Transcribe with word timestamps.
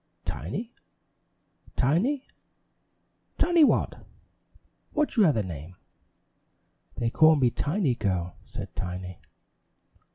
"Tiny! 0.25 0.73
Tiny! 1.75 2.25
Tiny 3.37 3.63
what? 3.63 4.03
What's 4.93 5.15
your 5.15 5.27
other 5.27 5.43
name?" 5.43 5.75
"They 6.97 7.11
call 7.11 7.35
me 7.35 7.51
'Tiny 7.51 7.93
girl'," 7.93 8.35
said 8.43 8.75
Tiny. 8.75 9.19